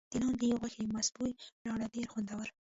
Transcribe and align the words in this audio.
د 0.11 0.13
لاندي 0.21 0.49
غوښې 0.59 0.83
مست 0.93 1.11
بوی 1.17 1.31
لاره 1.65 1.85
ډېر 1.93 2.07
خوندور. 2.11 2.47